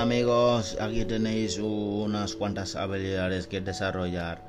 Amigos, 0.00 0.78
aquí 0.80 1.04
tenéis 1.04 1.58
unas 1.58 2.34
cuantas 2.34 2.74
habilidades 2.74 3.46
que 3.46 3.60
desarrollar, 3.60 4.40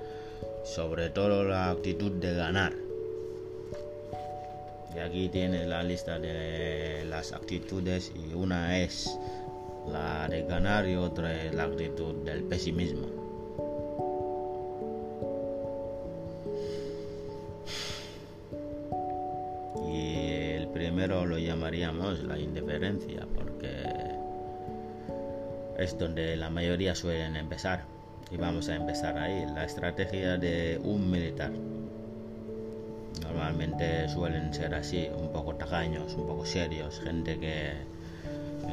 sobre 0.63 1.09
todo 1.09 1.43
la 1.43 1.69
actitud 1.69 2.09
de 2.09 2.33
ganar. 2.33 2.71
Y 4.95 4.99
aquí 4.99 5.27
tienes 5.27 5.67
la 5.67 5.83
lista 5.83 6.19
de 6.19 7.03
las 7.09 7.33
actitudes 7.33 8.13
y 8.15 8.33
una 8.33 8.79
es 8.79 9.11
la 9.91 10.29
de 10.29 10.43
ganar 10.43 10.87
y 10.87 10.95
otra 10.95 11.43
es 11.43 11.53
la 11.53 11.65
actitud 11.65 12.15
del 12.23 12.43
pesimismo. 12.43 13.20
Donde 26.01 26.35
la 26.35 26.49
mayoría 26.49 26.95
suelen 26.95 27.35
empezar. 27.35 27.85
Y 28.31 28.37
vamos 28.37 28.69
a 28.69 28.75
empezar 28.75 29.17
ahí, 29.17 29.45
la 29.53 29.65
estrategia 29.65 30.37
de 30.37 30.81
un 30.83 31.09
militar. 31.11 31.51
Normalmente 33.21 34.09
suelen 34.09 34.53
ser 34.53 34.73
así, 34.73 35.07
un 35.15 35.31
poco 35.31 35.55
tacaños, 35.55 36.15
un 36.15 36.27
poco 36.27 36.45
serios, 36.45 36.99
gente 37.01 37.39
que, 37.39 37.73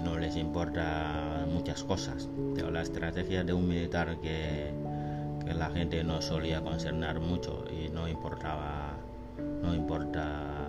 no 0.03 0.19
les 0.19 0.37
importa 0.37 1.45
muchas 1.53 1.83
cosas. 1.83 2.29
Pero 2.55 2.71
la 2.71 2.83
estrategia 2.83 3.45
de 3.45 3.53
un 3.53 3.69
militar 3.69 4.17
que, 4.23 4.71
que 5.45 5.55
la 5.55 5.71
gente 5.71 6.03
no 6.05 6.23
solía 6.23 6.63
concernar 6.63 7.21
mucho 7.21 7.65
y 7.71 7.91
no 7.91 8.09
importaba, 8.09 8.95
no 9.63 9.75
importa 9.75 10.69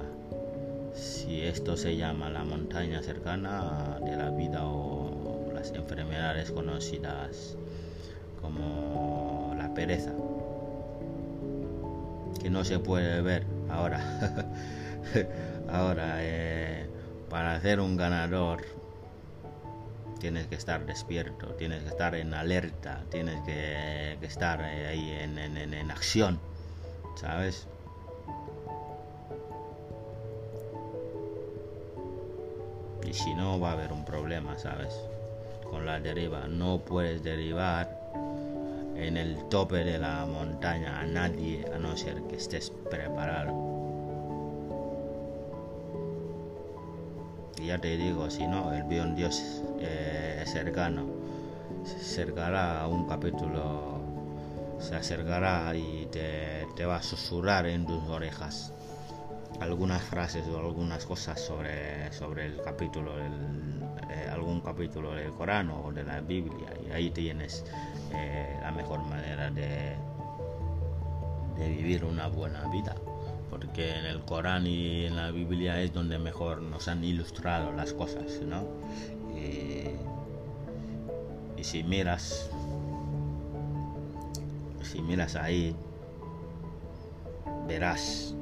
si 0.94 1.42
esto 1.42 1.78
se 1.78 1.96
llama 1.96 2.30
la 2.30 2.44
montaña 2.44 3.02
cercana 3.02 4.00
de 4.04 4.18
la 4.18 4.32
vida 4.32 4.66
o 4.66 4.99
las 5.60 5.72
enfermedades 5.72 6.52
conocidas 6.52 7.58
como 8.42 9.54
la 9.58 9.74
pereza, 9.74 10.14
que 12.42 12.50
no 12.50 12.64
se 12.64 12.80
puede 12.80 13.22
ver 13.22 13.46
ahora. 13.70 14.00
ahora, 15.70 16.16
eh, 16.20 16.90
para 17.30 17.60
ser 17.60 17.82
un 17.82 17.98
ganador 17.98 18.62
tienes 20.22 20.48
que 20.48 20.56
estar 20.56 20.86
despierto, 20.86 21.48
tienes 21.56 21.84
que 21.84 21.90
estar 21.90 22.16
en 22.16 22.34
alerta, 22.34 23.04
tienes 23.10 23.42
que, 23.42 24.18
estar 24.22 24.62
ahí 24.62 25.12
en, 25.12 25.38
en 25.38 25.92
acción, 25.92 26.40
¿sabes? 27.16 27.68
Y 33.06 33.14
si 33.14 33.34
no, 33.34 33.60
va 33.60 33.72
a 33.72 33.74
haber 33.74 33.92
un 33.92 34.06
problema, 34.06 34.58
¿sabes? 34.58 34.94
Con 35.70 35.86
la 35.86 36.00
deriva. 36.00 36.48
No 36.48 36.80
puedes 36.80 37.24
derivar 37.24 38.00
en 38.96 39.18
el 39.18 39.48
tope 39.50 39.84
de 39.84 39.98
la 39.98 40.26
montaña 40.26 41.00
a 41.00 41.06
nadie 41.06 41.66
a 41.74 41.78
no 41.78 41.96
ser 41.96 42.22
que 42.24 42.36
estés 42.36 42.72
preparado. 42.90 43.54
Y 47.62 47.68
ya 47.68 47.78
te 47.80 47.98
digo, 47.98 48.30
si 48.30 48.48
no, 48.48 48.74
el 48.74 48.84
bien 48.84 49.16
Dios 49.16 49.64
eh, 49.80 50.42
es 50.44 50.52
cercano. 50.52 51.06
Se 51.84 51.96
acercará 51.98 52.82
a 52.82 52.88
un 52.88 53.08
capítulo, 53.08 54.00
se 54.80 54.96
acercará 54.96 55.76
y 55.76 56.08
te, 56.12 56.68
te 56.76 56.86
va 56.86 56.98
a 56.98 57.04
susurrar 57.04 57.66
en 57.68 57.86
tus 57.86 58.04
orejas 58.10 58.74
algunas 59.60 60.02
frases 60.04 60.48
o 60.48 60.58
algunas 60.58 61.06
cosas 61.06 61.40
sobre, 61.40 62.12
sobre 62.14 62.46
el 62.48 62.62
capítulo, 62.62 63.14
eh, 63.20 64.30
algún 64.32 64.62
capítulo 64.62 65.14
del 65.14 65.32
Corán 65.32 65.70
o 65.70 65.92
de 65.92 66.04
la 66.04 66.22
Biblia 66.22 66.70
y 66.88 66.92
ahí 66.92 67.10
tienes 67.12 67.66
eh, 68.14 68.58
la 68.62 68.72
mejor 68.72 69.04
manera 69.06 69.50
de, 69.50 69.96
de 71.58 71.70
vivir 71.70 72.06
una 72.06 72.28
buena 72.28 72.68
vida 72.70 72.96
porque 73.50 73.90
en 73.98 74.06
el 74.06 74.22
Corán 74.22 74.68
y 74.68 75.06
en 75.06 75.16
la 75.16 75.32
Biblia 75.32 75.82
es 75.82 75.94
donde 75.94 76.20
mejor 76.20 76.62
nos 76.62 76.88
han 76.88 77.04
ilustrado 77.04 77.72
las 77.74 77.94
cosas, 77.94 78.42
¿no? 78.46 78.64
Y 81.58 81.64
si 81.64 81.84
miras, 81.84 82.50
si 84.82 85.02
miras 85.02 85.36
ahí, 85.36 85.76
verás 87.68 88.34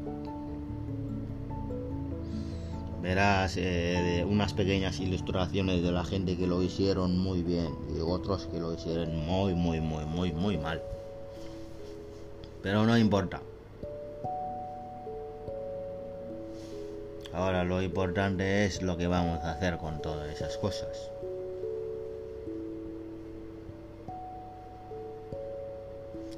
verás 3.02 3.56
eh, 3.58 4.26
unas 4.28 4.54
pequeñas 4.54 5.00
ilustraciones 5.00 5.84
de 5.84 5.92
la 5.92 6.04
gente 6.04 6.38
que 6.38 6.48
lo 6.48 6.62
hicieron 6.64 7.18
muy 7.18 7.44
bien 7.44 7.74
y 7.96 8.00
otros 8.00 8.48
que 8.48 8.60
lo 8.60 8.74
hicieron 8.74 9.16
muy, 9.16 9.54
muy, 9.54 9.80
muy, 9.82 10.06
muy, 10.06 10.32
muy 10.32 10.58
mal. 10.58 10.82
Pero 12.62 12.86
no 12.86 12.98
importa. 12.98 13.42
Ahora 17.34 17.64
lo 17.64 17.82
importante 17.82 18.66
es 18.66 18.82
lo 18.82 18.98
que 18.98 19.08
vamos 19.08 19.40
a 19.44 19.52
hacer 19.52 19.78
con 19.78 20.02
todas 20.02 20.28
esas 20.34 20.58
cosas. 20.58 21.12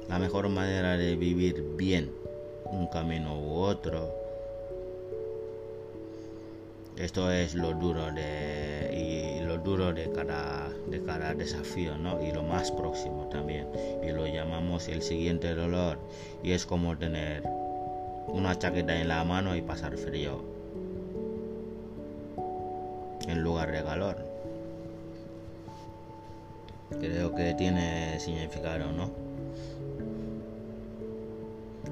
La 0.08 0.18
mejor 0.18 0.48
manera 0.48 0.96
de 0.96 1.16
vivir 1.16 1.64
bien 1.76 2.12
un 2.64 2.86
camino 2.88 3.38
u 3.38 3.60
otro 3.60 4.19
esto 7.00 7.30
es 7.30 7.54
lo 7.54 7.72
duro 7.72 8.12
de 8.12 8.90
y 8.92 9.42
lo 9.42 9.58
duro 9.58 9.92
de 9.92 10.10
cada 10.12 10.68
de 10.86 11.02
cada 11.02 11.34
desafío 11.34 11.96
no 11.96 12.22
y 12.22 12.30
lo 12.30 12.42
más 12.42 12.70
próximo 12.70 13.26
también. 13.30 13.66
Y 14.06 14.12
lo 14.12 14.26
llamamos 14.26 14.88
el 14.88 15.02
siguiente 15.02 15.54
dolor. 15.54 15.98
Y 16.42 16.52
es 16.52 16.66
como 16.66 16.96
tener 16.96 17.42
una 18.28 18.58
chaqueta 18.58 19.00
en 19.00 19.08
la 19.08 19.24
mano 19.24 19.56
y 19.56 19.62
pasar 19.62 19.96
frío. 19.96 20.42
En 23.28 23.42
lugar 23.42 23.72
de 23.72 23.82
calor. 23.82 24.16
Creo 27.00 27.34
que 27.34 27.54
tiene 27.54 28.18
significado 28.20 28.90
no 28.92 29.30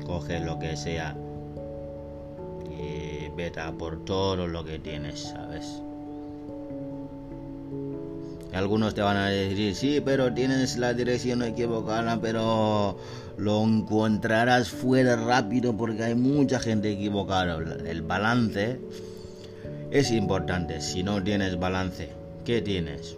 coge 0.06 0.40
lo 0.40 0.58
que 0.58 0.74
sea 0.76 1.14
vete 3.38 3.60
por 3.78 4.04
todo 4.04 4.48
lo 4.48 4.64
que 4.64 4.80
tienes, 4.80 5.20
¿sabes? 5.20 5.80
Algunos 8.52 8.94
te 8.94 9.00
van 9.00 9.16
a 9.16 9.28
decir, 9.28 9.76
sí, 9.76 10.02
pero 10.04 10.34
tienes 10.34 10.76
la 10.76 10.92
dirección 10.92 11.44
equivocada, 11.44 12.20
pero 12.20 12.98
lo 13.36 13.62
encontrarás 13.62 14.70
fuera 14.70 15.14
rápido 15.14 15.76
porque 15.76 16.02
hay 16.02 16.14
mucha 16.16 16.58
gente 16.58 16.90
equivocada. 16.90 17.58
El 17.86 18.02
balance 18.02 18.80
es 19.92 20.10
importante. 20.10 20.80
Si 20.80 21.04
no 21.04 21.22
tienes 21.22 21.60
balance, 21.60 22.10
¿qué 22.44 22.60
tienes? 22.60 23.16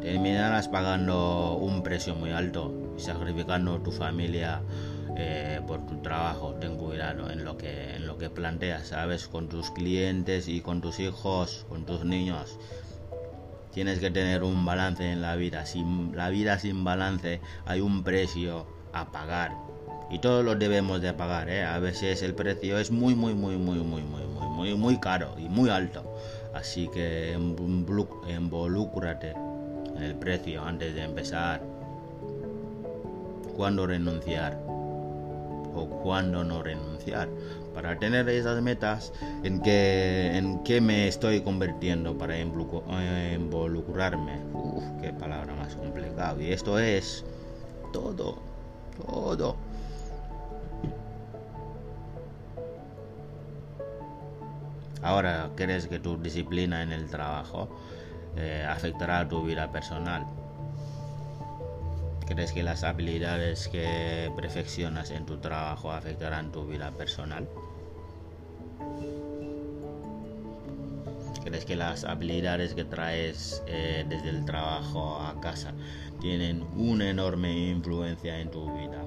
Terminarás 0.00 0.68
pagando 0.68 1.58
un 1.60 1.82
precio 1.82 2.14
muy 2.14 2.30
alto 2.30 2.72
y 2.96 3.02
sacrificando 3.02 3.80
tu 3.80 3.92
familia 3.92 4.62
eh, 5.16 5.60
por 5.66 5.86
tu 5.86 6.02
trabajo. 6.02 6.54
Ten 6.54 6.76
cuidado 6.76 7.30
en 7.30 7.44
lo 7.44 7.56
que 7.56 7.96
en 7.96 8.06
lo 8.06 8.18
que 8.18 8.30
planteas, 8.30 8.88
sabes, 8.88 9.28
con 9.28 9.48
tus 9.48 9.70
clientes 9.70 10.48
y 10.48 10.60
con 10.60 10.80
tus 10.80 11.00
hijos, 11.00 11.66
con 11.68 11.84
tus 11.84 12.04
niños. 12.04 12.58
Tienes 13.72 13.98
que 13.98 14.10
tener 14.10 14.42
un 14.42 14.64
balance 14.64 15.10
en 15.10 15.20
la 15.20 15.36
vida. 15.36 15.66
Sin 15.66 16.16
la 16.16 16.30
vida 16.30 16.58
sin 16.58 16.84
balance 16.84 17.40
hay 17.66 17.80
un 17.80 18.04
precio 18.04 18.66
a 18.92 19.12
pagar 19.12 19.52
y 20.10 20.18
todos 20.18 20.44
lo 20.44 20.54
debemos 20.54 21.00
de 21.00 21.12
pagar. 21.12 21.48
¿eh? 21.50 21.64
A 21.64 21.78
veces 21.78 22.22
el 22.22 22.34
precio 22.34 22.78
es 22.78 22.90
muy 22.90 23.14
muy 23.14 23.34
muy 23.34 23.56
muy 23.56 23.78
muy 23.78 24.02
muy 24.02 24.22
muy 24.26 24.48
muy 24.48 24.74
muy 24.74 25.00
caro 25.00 25.34
y 25.38 25.48
muy 25.48 25.70
alto. 25.70 26.04
Así 26.54 26.88
que 26.88 27.36
involúcrate 28.28 29.34
en 29.96 30.02
el 30.02 30.14
precio 30.16 30.62
antes 30.62 30.94
de 30.94 31.02
empezar. 31.02 31.62
¿Cuándo 33.56 33.86
renunciar? 33.86 34.65
O 35.76 35.88
cuándo 36.02 36.44
no 36.44 36.62
renunciar. 36.62 37.28
Para 37.74 37.98
tener 37.98 38.28
esas 38.28 38.62
metas, 38.62 39.12
¿en 39.44 39.60
qué, 39.60 40.34
en 40.34 40.62
qué 40.64 40.80
me 40.80 41.08
estoy 41.08 41.42
convirtiendo 41.42 42.16
para 42.16 42.38
involucrarme? 42.38 44.40
Uf, 44.54 44.84
qué 45.02 45.12
palabra 45.12 45.54
más 45.54 45.76
complicada. 45.76 46.42
Y 46.42 46.52
esto 46.52 46.78
es 46.78 47.24
todo, 47.92 48.38
todo. 49.06 49.56
Ahora, 55.02 55.50
¿crees 55.54 55.86
que 55.86 55.98
tu 55.98 56.16
disciplina 56.16 56.82
en 56.82 56.92
el 56.92 57.08
trabajo 57.08 57.68
eh, 58.36 58.66
afectará 58.68 59.20
a 59.20 59.28
tu 59.28 59.44
vida 59.44 59.70
personal? 59.70 60.26
¿Crees 62.26 62.52
que 62.52 62.64
las 62.64 62.82
habilidades 62.82 63.68
que 63.68 64.32
perfeccionas 64.34 65.12
en 65.12 65.26
tu 65.26 65.38
trabajo 65.38 65.92
afectarán 65.92 66.50
tu 66.50 66.66
vida 66.66 66.90
personal? 66.90 67.48
¿Crees 71.44 71.64
que 71.64 71.76
las 71.76 72.02
habilidades 72.02 72.74
que 72.74 72.84
traes 72.84 73.62
eh, 73.68 74.04
desde 74.08 74.30
el 74.30 74.44
trabajo 74.44 75.20
a 75.20 75.40
casa 75.40 75.72
tienen 76.20 76.64
una 76.74 77.08
enorme 77.08 77.70
influencia 77.70 78.40
en 78.40 78.50
tu 78.50 78.76
vida? 78.76 79.04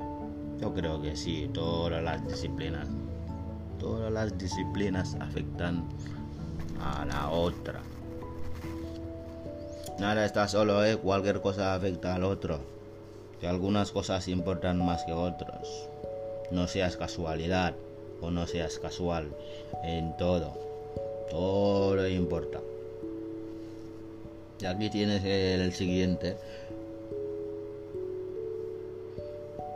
Yo 0.62 0.74
creo 0.74 1.02
que 1.02 1.18
sí, 1.18 1.50
todas 1.54 2.02
las 2.02 2.26
disciplinas. 2.26 2.88
Todas 3.80 4.14
las 4.14 4.38
disciplinas 4.38 5.18
afectan 5.20 5.84
a 6.82 7.04
la 7.04 7.30
otra. 7.30 7.82
Nada 10.00 10.26
está 10.26 10.48
solo, 10.48 10.86
¿eh? 10.86 10.96
cualquier 10.96 11.42
cosa 11.42 11.76
afecta 11.76 12.16
al 12.16 12.24
otro. 12.24 12.79
Que 13.40 13.48
algunas 13.48 13.92
cosas 13.92 14.28
importan 14.28 14.84
más 14.84 15.04
que 15.04 15.14
otras. 15.14 15.90
No 16.52 16.68
seas 16.68 16.98
casualidad 16.98 17.76
o 18.22 18.32
no 18.32 18.48
seas 18.48 18.80
casual 18.80 19.30
en 19.84 20.16
todo. 20.18 20.54
Todo 21.30 22.08
importa. 22.08 22.60
Y 24.60 24.66
aquí 24.66 24.90
tienes 24.90 25.24
el 25.24 25.72
siguiente. 25.74 26.36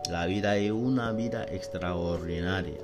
La 0.09 0.25
vida 0.25 0.57
es 0.57 0.71
una 0.71 1.13
vida 1.13 1.45
extraordinaria. 1.45 2.81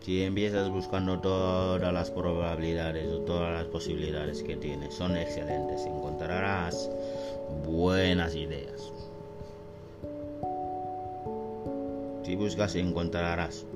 Si 0.00 0.22
empiezas 0.22 0.70
buscando 0.70 1.20
todas 1.20 1.92
las 1.92 2.10
probabilidades 2.10 3.10
o 3.12 3.20
todas 3.20 3.52
las 3.52 3.64
posibilidades 3.66 4.42
que 4.42 4.56
tienes, 4.56 4.94
son 4.94 5.16
excelentes. 5.16 5.84
Encontrarás 5.84 6.90
buenas 7.66 8.34
ideas. 8.34 8.93
Si 12.24 12.36
buscas, 12.36 12.74
encontrarás. 12.74 13.66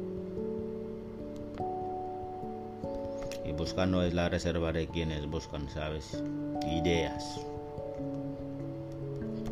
Y 3.44 3.52
buscando 3.52 4.02
es 4.02 4.14
la 4.14 4.30
reserva 4.30 4.72
de 4.72 4.86
quienes 4.86 5.28
buscan, 5.28 5.68
¿sabes? 5.68 6.22
Ideas. 6.66 7.40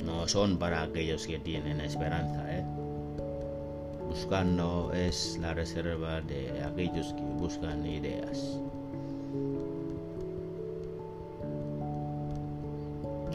No 0.03 0.27
son 0.27 0.59
para 0.59 0.83
aquellos 0.83 1.27
que 1.27 1.39
tienen 1.39 1.83
esperanza, 1.83 2.43
¿eh? 2.57 2.65
Buscando 4.09 4.91
es 4.95 5.37
la 5.43 5.53
reserva 5.53 6.23
de 6.23 6.63
aquellos 6.63 7.13
que 7.13 7.23
buscan 7.23 7.87
ideas. 7.87 8.59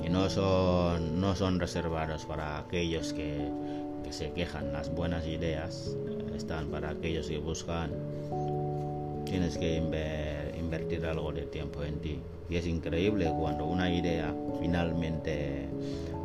Y 0.03 0.09
no 0.09 0.27
son, 0.27 1.21
no 1.21 1.35
son 1.35 1.59
reservados 1.59 2.25
para 2.25 2.57
aquellos 2.57 3.13
que, 3.13 3.47
que 3.47 3.90
se 4.11 4.31
quejan. 4.31 4.73
Las 4.73 4.93
buenas 4.93 5.25
ideas 5.25 5.95
están 6.35 6.67
para 6.67 6.89
aquellos 6.89 7.27
que 7.27 7.37
buscan. 7.37 7.91
Tienes 9.25 9.57
que 9.57 9.77
invertir 10.57 11.05
algo 11.05 11.31
de 11.31 11.43
tiempo 11.43 11.83
en 11.83 11.99
ti. 11.99 12.19
Y 12.49 12.57
es 12.57 12.67
increíble 12.67 13.31
cuando 13.39 13.65
una 13.65 13.93
idea 13.93 14.33
finalmente 14.59 15.69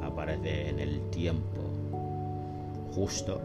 aparece 0.03 0.69
en 0.69 0.81
el 0.81 1.01
tiempo 1.11 1.61
justo 2.95 3.41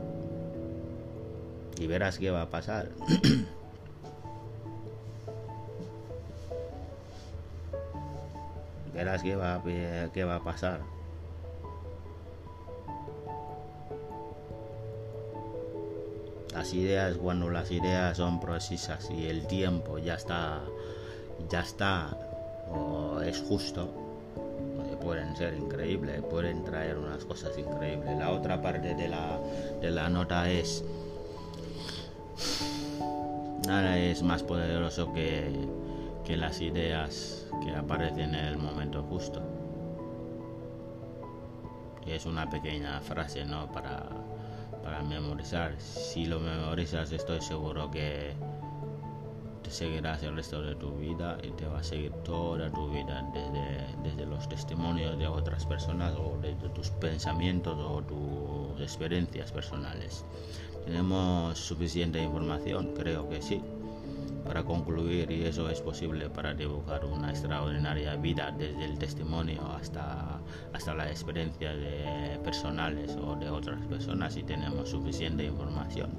y 1.81 1.87
verás 1.87 2.19
qué 2.19 2.31
va 2.31 2.43
a 2.43 2.49
pasar. 2.49 2.89
verás 8.93 9.23
qué 9.23 9.35
va, 9.35 9.61
qué 10.13 10.23
va 10.23 10.35
a 10.35 10.43
pasar. 10.43 11.00
Ideas, 16.73 17.17
cuando 17.17 17.49
las 17.49 17.69
ideas 17.71 18.17
son 18.17 18.39
precisas 18.39 19.09
y 19.11 19.27
el 19.27 19.45
tiempo 19.45 19.97
ya 19.97 20.15
está, 20.15 20.61
ya 21.49 21.59
está, 21.59 22.17
o 22.69 23.19
es 23.21 23.41
justo, 23.41 23.89
pueden 25.01 25.35
ser 25.35 25.55
increíbles, 25.55 26.21
pueden 26.21 26.63
traer 26.63 26.97
unas 26.97 27.25
cosas 27.25 27.57
increíbles. 27.57 28.17
La 28.17 28.29
otra 28.29 28.61
parte 28.61 28.95
de 28.95 29.09
la, 29.09 29.39
de 29.81 29.91
la 29.91 30.09
nota 30.09 30.49
es 30.49 30.83
Nada 33.67 33.97
es 33.97 34.23
más 34.23 34.41
poderoso 34.43 35.13
que, 35.13 35.49
que 36.25 36.35
las 36.35 36.61
ideas 36.61 37.47
que 37.63 37.75
aparecen 37.75 38.33
en 38.33 38.45
el 38.45 38.57
momento 38.57 39.03
justo. 39.03 39.41
Y 42.05 42.11
es 42.11 42.25
una 42.25 42.49
pequeña 42.49 42.99
frase, 43.01 43.45
¿no? 43.45 43.71
Para, 43.71 44.09
memorizar. 45.01 45.79
Si 45.79 46.25
lo 46.25 46.39
memorizas, 46.39 47.11
estoy 47.11 47.41
seguro 47.41 47.89
que 47.91 48.33
te 49.63 49.71
seguirás 49.71 50.23
el 50.23 50.35
resto 50.35 50.61
de 50.61 50.75
tu 50.75 50.91
vida 50.97 51.37
y 51.43 51.51
te 51.51 51.65
va 51.65 51.79
a 51.79 51.83
seguir 51.83 52.11
toda 52.23 52.71
tu 52.71 52.89
vida 52.89 53.23
desde, 53.33 53.85
desde 54.03 54.25
los 54.25 54.47
testimonios 54.49 55.17
de 55.17 55.27
otras 55.27 55.65
personas 55.65 56.15
o 56.17 56.37
desde 56.41 56.69
tus 56.69 56.89
pensamientos 56.89 57.77
o 57.77 58.01
tus 58.01 58.81
experiencias 58.81 59.51
personales. 59.51 60.25
¿Tenemos 60.85 61.59
suficiente 61.59 62.21
información? 62.21 62.93
Creo 62.95 63.29
que 63.29 63.41
sí. 63.41 63.61
Para 64.51 64.65
concluir, 64.65 65.31
y 65.31 65.45
eso 65.45 65.69
es 65.69 65.79
posible 65.79 66.29
para 66.29 66.53
dibujar 66.53 67.05
una 67.05 67.29
extraordinaria 67.29 68.17
vida 68.17 68.51
desde 68.51 68.83
el 68.83 68.99
testimonio 68.99 69.61
hasta, 69.79 70.41
hasta 70.73 70.93
la 70.93 71.09
experiencia 71.09 71.71
de 71.73 72.37
personales 72.43 73.15
o 73.15 73.37
de 73.37 73.49
otras 73.49 73.79
personas 73.85 74.33
si 74.33 74.43
tenemos 74.43 74.89
suficiente 74.89 75.45
información. 75.45 76.09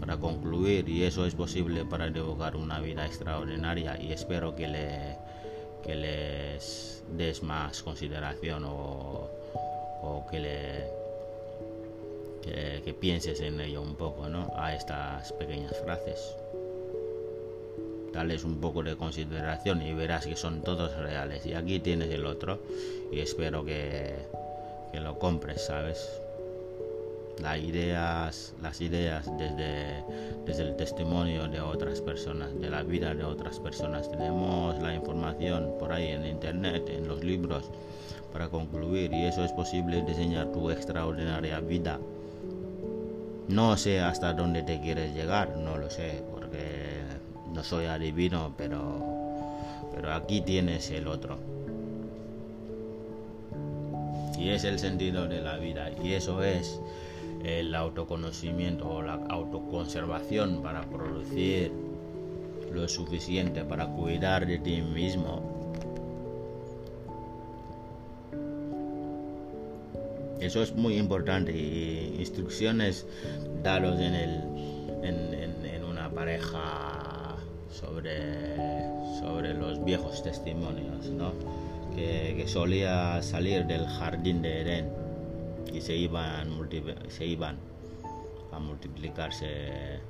Para 0.00 0.16
concluir, 0.16 0.88
y 0.88 1.04
eso 1.04 1.26
es 1.26 1.34
posible 1.34 1.84
para 1.84 2.08
dibujar 2.08 2.56
una 2.56 2.80
vida 2.80 3.04
extraordinaria 3.04 4.00
y 4.00 4.12
espero 4.12 4.56
que, 4.56 4.66
le, 4.66 5.18
que 5.82 5.94
les 5.94 7.04
des 7.14 7.42
más 7.42 7.82
consideración 7.82 8.64
o, 8.64 9.28
o 10.00 10.26
que 10.30 10.40
le 10.40 11.00
que, 12.40 12.94
pienses 12.98 13.40
en 13.42 13.60
ello 13.60 13.82
un 13.82 13.96
poco, 13.96 14.30
¿no? 14.30 14.50
A 14.56 14.74
estas 14.74 15.30
pequeñas 15.34 15.76
frases. 15.84 16.36
Dales 18.12 18.44
un 18.44 18.60
poco 18.60 18.82
de 18.82 18.96
consideración 18.96 19.82
y 19.82 19.94
verás 19.94 20.26
que 20.26 20.36
son 20.36 20.62
todos 20.62 20.96
reales. 20.96 21.46
Y 21.46 21.54
aquí 21.54 21.78
tienes 21.78 22.10
el 22.10 22.26
otro 22.26 22.60
y 23.12 23.20
espero 23.20 23.64
que, 23.64 24.14
que 24.92 25.00
lo 25.00 25.18
compres, 25.18 25.66
¿sabes? 25.66 26.20
Las 27.40 27.58
ideas, 27.58 28.54
las 28.60 28.80
ideas 28.80 29.26
desde, 29.38 30.04
desde 30.44 30.62
el 30.62 30.76
testimonio 30.76 31.48
de 31.48 31.60
otras 31.60 32.00
personas, 32.00 32.58
de 32.60 32.68
la 32.68 32.82
vida 32.82 33.14
de 33.14 33.24
otras 33.24 33.58
personas. 33.60 34.10
Tenemos 34.10 34.80
la 34.82 34.94
información 34.94 35.74
por 35.78 35.92
ahí 35.92 36.08
en 36.08 36.26
internet, 36.26 36.88
en 36.90 37.08
los 37.08 37.24
libros, 37.24 37.70
para 38.32 38.48
concluir 38.48 39.12
y 39.12 39.24
eso 39.24 39.44
es 39.44 39.52
posible 39.52 40.02
diseñar 40.02 40.52
tu 40.52 40.70
extraordinaria 40.70 41.60
vida 41.60 41.98
no 43.50 43.76
sé 43.76 44.00
hasta 44.00 44.32
dónde 44.32 44.62
te 44.62 44.80
quieres 44.80 45.12
llegar, 45.12 45.56
no 45.56 45.76
lo 45.76 45.90
sé, 45.90 46.22
no 47.52 47.62
soy 47.64 47.86
adivino, 47.86 48.52
pero, 48.56 48.98
pero 49.94 50.12
aquí 50.12 50.40
tienes 50.40 50.90
el 50.90 51.06
otro. 51.06 51.38
Y 54.38 54.50
es 54.50 54.64
el 54.64 54.78
sentido 54.78 55.26
de 55.26 55.42
la 55.42 55.58
vida, 55.58 55.90
y 56.02 56.14
eso 56.14 56.42
es 56.42 56.80
el 57.44 57.74
autoconocimiento 57.74 58.88
o 58.88 59.02
la 59.02 59.14
autoconservación 59.28 60.62
para 60.62 60.82
producir 60.82 61.72
lo 62.72 62.86
suficiente 62.88 63.64
para 63.64 63.86
cuidar 63.88 64.46
de 64.46 64.58
ti 64.58 64.80
mismo 64.80 65.60
Eso 70.40 70.62
es 70.62 70.74
muy 70.74 70.96
importante. 70.96 71.52
Y 71.52 72.16
instrucciones 72.18 73.06
daros 73.62 74.00
en, 74.00 74.14
el, 74.14 74.40
en, 75.02 75.84
una 75.84 76.08
pareja 76.10 76.79
sobre, 77.70 78.56
sobre 79.20 79.54
los 79.54 79.82
viejos 79.84 80.22
testimonios, 80.22 81.06
¿no? 81.06 81.32
Que, 81.94 82.44
solía 82.46 83.22
salir 83.22 83.66
del 83.66 83.86
jardín 83.86 84.42
de 84.42 84.60
Edén 84.62 84.92
y 85.72 85.80
se 85.80 85.94
iban, 85.94 86.48
se 87.08 87.26
iban 87.26 87.58
a 88.52 88.58
multiplicarse. 88.58 90.00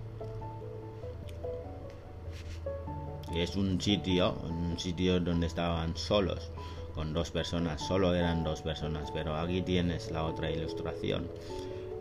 Y 3.32 3.40
es 3.40 3.56
un 3.56 3.80
sitio, 3.80 4.34
un 4.48 4.78
sitio 4.78 5.20
donde 5.20 5.46
estaban 5.46 5.96
solos 5.96 6.50
con 6.94 7.12
dos 7.12 7.30
personas, 7.30 7.80
solo 7.80 8.14
eran 8.14 8.42
dos 8.42 8.62
personas, 8.62 9.10
pero 9.12 9.36
aquí 9.36 9.62
tienes 9.62 10.10
la 10.10 10.24
otra 10.24 10.50
ilustración. 10.50 11.28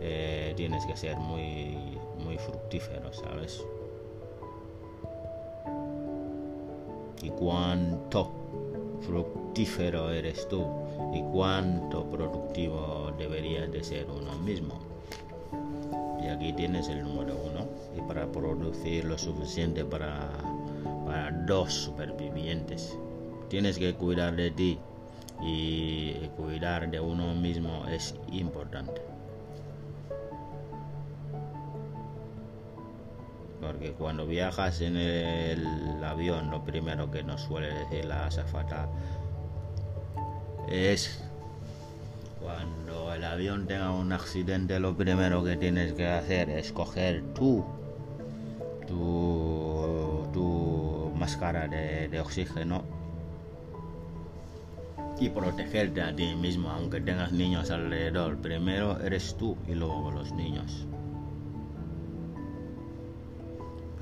Eh, 0.02 0.54
tienes 0.56 0.86
que 0.86 0.96
ser 0.96 1.18
muy, 1.18 1.98
muy 2.24 2.38
fructífero, 2.38 3.12
¿sabes? 3.14 3.62
Y 7.22 7.30
cuánto 7.30 8.32
fructífero 9.02 10.12
eres 10.12 10.48
tú 10.48 10.66
y 11.14 11.22
cuánto 11.34 12.06
productivo 12.06 13.12
deberías 13.18 13.72
de 13.72 13.84
ser 13.84 14.08
uno 14.10 14.38
mismo. 14.40 14.80
Y 16.24 16.28
aquí 16.28 16.54
tienes 16.54 16.88
el 16.90 17.04
número 17.04 17.36
uno. 17.36 17.66
Y 17.98 18.02
para 18.08 18.32
producir 18.32 19.06
lo 19.06 19.18
suficiente 19.18 19.84
para 19.84 20.30
para 21.10 21.32
dos 21.32 21.74
supervivientes. 21.74 22.96
Tienes 23.50 23.80
que 23.80 23.96
cuidar 23.96 24.36
de 24.36 24.52
ti 24.52 24.78
y 25.42 26.14
cuidar 26.38 26.92
de 26.92 27.00
uno 27.00 27.34
mismo 27.34 27.88
es 27.88 28.14
importante. 28.32 29.02
Porque 33.70 33.92
cuando 33.92 34.26
viajas 34.26 34.82
en 34.82 34.98
el 34.98 36.04
avión, 36.04 36.50
lo 36.50 36.64
primero 36.64 37.12
que 37.12 37.22
nos 37.22 37.42
suele 37.42 37.72
decir 37.72 38.06
la 38.06 38.26
azafata 38.26 38.90
es 40.68 41.24
cuando 42.42 43.14
el 43.14 43.24
avión 43.24 43.68
tenga 43.68 43.92
un 43.92 44.12
accidente, 44.12 44.80
lo 44.80 44.98
primero 44.98 45.44
que 45.44 45.56
tienes 45.56 45.94
que 45.94 46.08
hacer 46.08 46.50
es 46.50 46.72
coger 46.72 47.22
tú 47.36 47.64
tu, 48.88 50.28
tu 50.34 51.12
máscara 51.16 51.68
de, 51.68 52.08
de 52.08 52.20
oxígeno 52.22 52.84
y 55.20 55.30
protegerte 55.30 56.02
a 56.02 56.16
ti 56.16 56.34
mismo, 56.34 56.72
aunque 56.72 57.02
tengas 57.02 57.32
niños 57.32 57.70
alrededor. 57.70 58.38
Primero 58.38 59.00
eres 59.00 59.38
tú 59.38 59.56
y 59.68 59.76
luego 59.76 60.10
los 60.10 60.32
niños. 60.32 60.88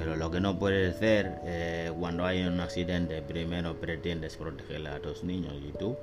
Pero 0.08 0.16
lo 0.16 0.32
que 0.32 0.40
no 0.40 0.58
puedes 0.58 0.96
hacer 0.96 1.42
eh, 1.44 1.92
cuando 2.00 2.26
hay 2.26 2.42
un 2.42 2.62
accidente, 2.62 3.22
primero 3.22 3.76
pretendes 3.76 4.38
proteger 4.38 4.88
a 4.88 5.02
tus 5.02 5.22
niños 5.26 5.56
y 5.62 5.74
tú. 5.74 5.98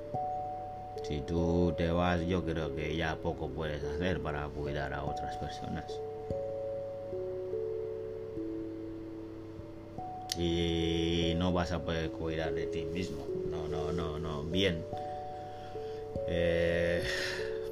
Si 1.01 1.21
tú 1.21 1.73
te 1.75 1.89
vas, 1.89 2.21
yo 2.21 2.45
creo 2.45 2.75
que 2.75 2.95
ya 2.95 3.15
poco 3.15 3.49
puedes 3.49 3.83
hacer 3.83 4.21
para 4.21 4.47
cuidar 4.49 4.93
a 4.93 5.03
otras 5.03 5.35
personas. 5.37 5.91
Y 10.37 11.33
no 11.37 11.51
vas 11.51 11.71
a 11.71 11.83
poder 11.83 12.11
cuidar 12.11 12.53
de 12.53 12.67
ti 12.67 12.85
mismo. 12.85 13.25
No, 13.49 13.67
no, 13.67 13.91
no, 13.91 14.19
no. 14.19 14.43
Bien. 14.43 14.85
Eh, 16.27 17.01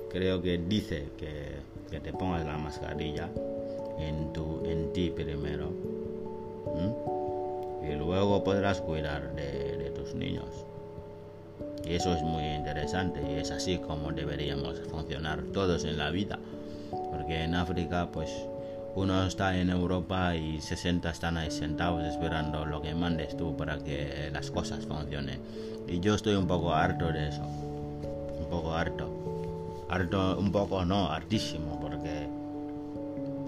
creo 0.10 0.42
que 0.42 0.58
dice 0.58 1.10
que, 1.16 1.58
que, 1.92 2.00
te 2.00 2.12
pongas 2.12 2.44
la 2.44 2.58
mascarilla 2.58 3.30
en, 4.00 4.34
tu, 4.34 4.66
en 4.66 4.92
ti 4.94 5.12
primero. 5.12 5.93
Y 7.82 7.96
luego 7.96 8.44
podrás 8.44 8.82
cuidar 8.82 9.34
de, 9.36 9.78
de 9.78 9.90
tus 9.92 10.16
niños. 10.16 10.66
Y 11.86 11.96
eso 11.96 12.14
es 12.14 12.22
muy 12.22 12.44
interesante 12.44 13.22
y 13.30 13.40
es 13.40 13.52
así 13.52 13.78
como 13.78 14.12
deberíamos 14.12 14.80
funcionar 14.90 15.42
todos 15.54 15.84
en 15.84 15.98
la 15.98 16.10
vida. 16.12 16.40
Porque 17.12 17.44
en 17.44 17.56
África, 17.56 18.10
pues 18.12 18.30
uno 18.96 19.26
está 19.26 19.58
en 19.58 19.70
Europa 19.70 20.36
y 20.36 20.62
60 20.62 21.10
están 21.10 21.38
ahí 21.38 21.50
sentados 21.50 22.04
esperando 22.04 22.64
lo 22.66 22.82
que 22.82 22.94
mandes 22.94 23.36
tú 23.36 23.58
para 23.58 23.80
que 23.80 24.30
las 24.32 24.52
cosas 24.52 24.86
funcionen. 24.86 25.40
Y 25.88 26.00
yo 26.00 26.16
estoy 26.16 26.36
un 26.36 26.48
poco 26.48 26.74
harto 26.74 27.12
de 27.12 27.30
eso. 27.30 27.42
Un 27.42 28.48
poco 28.50 28.74
harto. 28.74 29.10
Harto, 29.90 30.38
un 30.40 30.52
poco 30.52 30.86
no, 30.86 31.12
hartísimo, 31.12 31.80
porque 31.80 32.28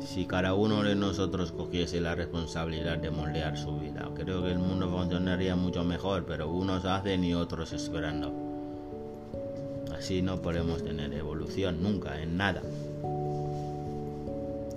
si 0.06 0.26
cada 0.26 0.54
uno 0.54 0.84
de 0.84 0.96
nosotros 0.96 1.52
cogiese 1.52 2.00
la 2.00 2.16
responsabilidad 2.16 2.98
de 2.98 3.10
moldear 3.10 3.58
su 3.58 3.78
vida, 3.78 4.10
creo 4.14 4.44
que 4.44 4.52
el 4.52 4.60
mundo 4.60 4.90
funcionaría 4.90 5.56
mucho 5.56 5.84
mejor, 5.84 6.26
pero 6.26 6.50
unos 6.50 6.86
hacen 6.86 7.24
y 7.24 7.34
otros 7.34 7.74
esperando. 7.74 8.32
Así 9.98 10.22
no 10.22 10.42
podemos 10.42 10.84
tener 10.84 11.14
evolución 11.14 11.82
nunca, 11.82 12.22
en 12.22 12.38
nada. 12.38 12.62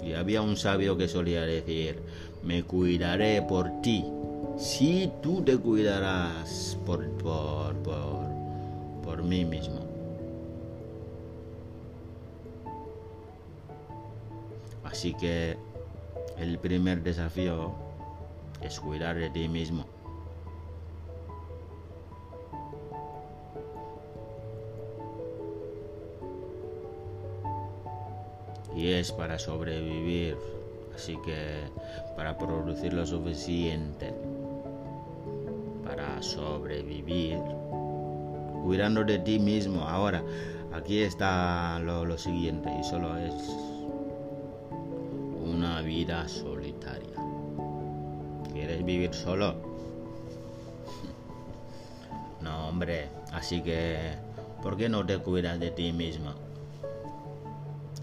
Y 0.02 0.14
había 0.14 0.40
un 0.40 0.56
sabio 0.56 0.96
que 0.96 1.08
solía 1.08 1.42
decir, 1.42 1.98
me 2.42 2.62
cuidaré 2.62 3.42
por 3.42 3.82
ti, 3.82 4.04
si 4.56 5.10
tú 5.22 5.42
te 5.42 5.58
cuidarás 5.58 6.78
por, 6.86 7.06
por, 7.18 7.74
por, 7.76 8.26
por 9.04 9.22
mí 9.22 9.44
mismo. 9.44 9.87
Así 14.90 15.14
que 15.14 15.56
el 16.38 16.58
primer 16.58 17.02
desafío 17.02 17.72
es 18.62 18.80
cuidar 18.80 19.16
de 19.16 19.30
ti 19.30 19.48
mismo. 19.48 19.84
Y 28.74 28.92
es 28.92 29.12
para 29.12 29.38
sobrevivir, 29.38 30.36
así 30.94 31.18
que 31.24 31.64
para 32.16 32.38
producir 32.38 32.92
lo 32.92 33.04
suficiente 33.04 34.14
para 35.88 36.22
sobrevivir, 36.22 37.38
cuidando 38.62 39.02
de 39.02 39.18
ti 39.18 39.38
mismo. 39.38 39.82
Ahora, 39.82 40.22
aquí 40.72 41.02
está 41.02 41.78
lo, 41.80 42.18
siguiente 42.18 42.70
y 42.78 42.84
solo 42.84 43.16
es 43.16 43.34
vida 45.88 46.28
solitaria. 46.28 47.16
¿Quieres 48.52 48.84
vivir 48.84 49.14
solo? 49.14 49.54
No, 52.42 52.68
hombre. 52.68 53.08
Así 53.32 53.62
que, 53.62 54.12
¿por 54.62 54.76
qué 54.76 54.90
no 54.90 55.06
te 55.06 55.16
cuidas 55.18 55.58
de 55.58 55.70
ti 55.70 55.92
mismo? 55.94 56.34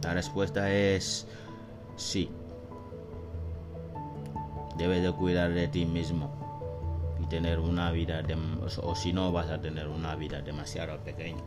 La 0.02 0.16
respuesta 0.16 0.74
es 0.74 1.28
sí. 1.96 2.32
Debes 4.80 5.04
de 5.04 5.12
cuidar 5.12 5.52
de 5.52 5.68
ti 5.68 5.86
mismo 5.86 6.32
y 7.22 7.28
tener 7.28 7.60
una 7.60 7.92
vida, 7.92 8.24
de, 8.24 8.36
o 8.82 8.96
si 8.96 9.14
no 9.14 9.32
vas 9.32 9.52
a 9.52 9.62
tener 9.62 9.88
una 9.88 10.16
vida 10.16 10.42
demasiado 10.42 10.98
pequeña. 11.04 11.44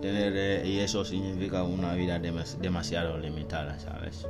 Tener, 0.00 0.32
eh, 0.36 0.68
y 0.68 0.78
eso 0.80 1.04
significa 1.04 1.62
una 1.62 1.94
vida 1.94 2.18
demas, 2.18 2.58
demasiado 2.60 3.18
limitada, 3.18 3.78
¿sabes? 3.78 4.26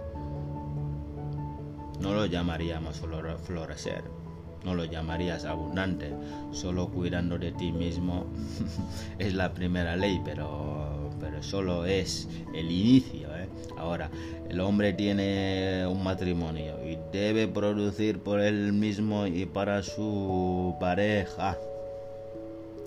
No 2.00 2.14
lo 2.14 2.26
llamaríamos 2.26 2.96
flor, 2.98 3.38
florecer, 3.42 4.04
no 4.64 4.74
lo 4.74 4.84
llamarías 4.84 5.44
abundante, 5.44 6.12
solo 6.52 6.88
cuidando 6.88 7.38
de 7.38 7.52
ti 7.52 7.72
mismo 7.72 8.26
es 9.18 9.34
la 9.34 9.52
primera 9.54 9.96
ley, 9.96 10.20
pero, 10.24 11.10
pero 11.20 11.42
solo 11.42 11.86
es 11.86 12.28
el 12.54 12.70
inicio. 12.70 13.28
¿eh? 13.36 13.48
Ahora, 13.76 14.10
el 14.48 14.60
hombre 14.60 14.92
tiene 14.92 15.86
un 15.86 16.02
matrimonio 16.02 16.76
y 16.84 16.98
debe 17.12 17.48
producir 17.48 18.20
por 18.20 18.40
él 18.40 18.72
mismo 18.72 19.26
y 19.26 19.46
para 19.46 19.82
su 19.82 20.76
pareja. 20.80 21.56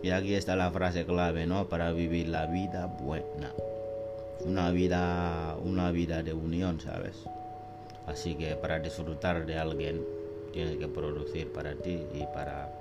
Y 0.01 0.11
aquí 0.11 0.33
está 0.33 0.55
la 0.55 0.71
frase 0.71 1.05
clave, 1.05 1.45
¿no? 1.45 1.67
Para 1.67 1.91
vivir 1.91 2.29
la 2.29 2.45
vida 2.45 2.85
buena. 2.85 3.51
Una 4.45 4.71
vida, 4.71 5.57
una 5.63 5.91
vida 5.91 6.23
de 6.23 6.33
unión, 6.33 6.79
¿sabes? 6.79 7.25
Así 8.07 8.35
que 8.35 8.55
para 8.55 8.79
disfrutar 8.79 9.45
de 9.45 9.57
alguien 9.57 10.01
tienes 10.53 10.77
que 10.77 10.87
producir 10.87 11.51
para 11.51 11.75
ti 11.75 12.05
y 12.13 12.23
para 12.33 12.71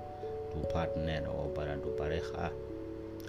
tu 0.53 0.61
partner 0.69 1.27
o 1.27 1.53
para 1.53 1.75
tu 1.77 1.95
pareja. 1.95 2.51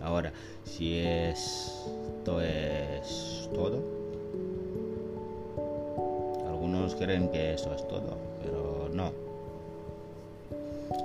Ahora, 0.01 0.33
si 0.65 1.01
esto 1.01 2.41
es 2.41 3.51
todo, 3.53 3.83
algunos 6.49 6.95
creen 6.95 7.29
que 7.31 7.55
eso 7.55 7.75
es 7.75 7.87
todo, 7.89 8.17
pero 8.43 8.89
no. 8.93 9.13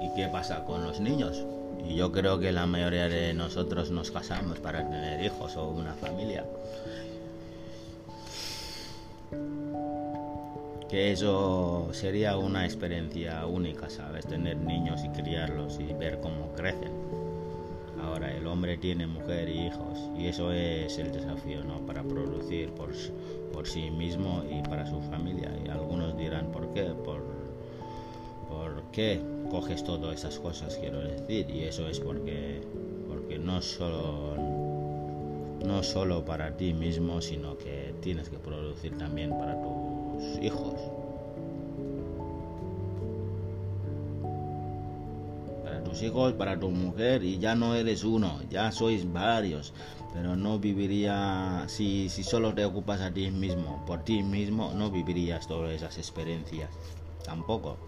¿Y 0.02 0.14
qué 0.16 0.28
pasa 0.28 0.64
con 0.64 0.84
los 0.84 1.00
niños? 1.00 1.44
Y 1.88 1.96
yo 1.96 2.12
creo 2.12 2.40
que 2.40 2.52
la 2.52 2.66
mayoría 2.66 3.08
de 3.08 3.34
nosotros 3.34 3.92
nos 3.92 4.12
casamos 4.12 4.60
para 4.60 4.88
tener 4.90 5.24
hijos 5.24 5.56
o 5.56 5.70
una 5.70 5.94
familia. 5.94 6.46
Que 10.90 11.12
eso 11.12 11.90
sería 11.92 12.38
una 12.38 12.66
experiencia 12.66 13.46
única, 13.46 13.90
¿sabes? 13.90 14.26
Tener 14.26 14.58
niños 14.58 15.02
y 15.04 15.10
criarlos 15.10 15.80
y 15.80 15.94
ver 15.94 16.20
cómo 16.20 16.54
crecen. 16.56 16.92
Ahora 18.02 18.32
el 18.32 18.46
hombre 18.48 18.78
tiene 18.78 19.08
mujer 19.08 19.50
y 19.50 19.68
hijos 19.68 20.00
y 20.18 20.28
eso 20.28 20.52
es 20.52 20.98
el 20.98 21.12
desafío, 21.12 21.64
¿no? 21.64 21.86
Para 21.86 22.04
producir 22.04 22.70
por, 22.72 22.92
por 23.52 23.68
sí 23.68 23.90
mismo 23.90 24.44
y 24.50 24.62
para 24.62 24.86
su 24.86 25.02
familia. 25.02 25.52
Y 25.66 25.70
algunos 25.70 26.18
dirán, 26.18 26.52
¿por 26.52 26.72
qué? 26.74 26.84
Por, 26.84 27.24
¿Por 28.48 28.84
qué 28.92 29.35
coges 29.50 29.84
todas 29.84 30.16
esas 30.20 30.40
cosas, 30.40 30.78
quiero 30.78 31.00
decir? 31.00 31.50
Y 31.50 31.64
eso 31.64 31.88
es 31.88 32.00
porque, 32.00 32.62
porque 33.08 33.38
no 33.38 33.62
solo 33.62 34.36
no 35.66 35.82
solo 35.84 36.24
para 36.24 36.56
ti 36.56 36.74
mismo, 36.74 37.22
sino 37.22 37.58
que 37.58 37.94
tienes 38.02 38.30
que 38.30 38.38
producir 38.38 38.98
también 38.98 39.32
para 39.32 39.56
tus 39.62 40.44
hijos. 40.44 40.80
Para 45.64 45.84
tus 45.84 46.02
hijos, 46.04 46.34
para 46.34 46.60
tu 46.60 46.70
mujer, 46.70 47.24
y 47.24 47.40
ya 47.40 47.56
no 47.56 47.76
eres 47.76 48.04
uno, 48.04 48.40
ya 48.50 48.72
sois 48.72 49.12
varios. 49.12 49.74
Pero 50.14 50.36
no 50.36 50.60
viviría, 50.60 51.66
si, 51.68 52.10
si 52.10 52.24
solo 52.24 52.54
te 52.54 52.64
ocupas 52.64 53.02
a 53.02 53.12
ti 53.12 53.32
mismo, 53.32 53.84
por 53.86 54.04
ti 54.04 54.24
mismo, 54.24 54.72
no 54.74 54.92
vivirías 54.92 55.48
todas 55.48 55.74
esas 55.74 55.98
experiencias. 55.98 56.70
Tampoco. 57.26 57.80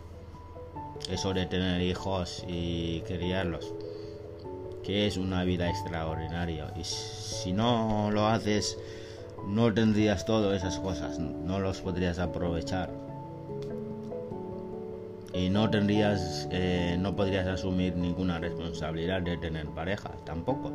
Eso 1.10 1.34
de 1.34 1.46
tener 1.46 1.81
hijos 1.81 2.43
y 2.48 3.01
criarlos, 3.01 3.74
que 4.84 5.07
es 5.07 5.17
una 5.17 5.43
vida 5.43 5.69
extraordinaria. 5.69 6.74
Y 6.75 6.84
si 6.84 7.53
no 7.53 8.10
lo 8.12 8.27
haces, 8.27 8.77
no 9.48 9.74
tendrías 9.74 10.25
todas 10.25 10.57
esas 10.57 10.79
cosas, 10.79 11.19
no 11.19 11.60
los 11.60 11.81
podrías 11.81 12.19
aprovechar. 12.19 12.89
Y 15.34 15.50
no 15.50 15.69
tendrías, 15.69 16.48
eh, 16.51 16.98
no 17.00 17.15
podrías 17.15 17.48
asumir 17.48 17.96
ninguna 17.96 18.39
responsabilidad 18.39 19.22
de 19.22 19.38
tener 19.38 19.67
pareja, 19.67 20.12
tampoco. 20.25 20.72